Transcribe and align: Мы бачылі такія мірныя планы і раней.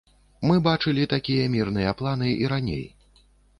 Мы 0.51 0.55
бачылі 0.67 1.03
такія 1.13 1.45
мірныя 1.57 1.93
планы 2.01 2.33
і 2.43 2.51
раней. 2.57 2.85